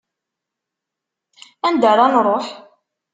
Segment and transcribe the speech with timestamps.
[1.67, 2.47] Anda ara nruḥ?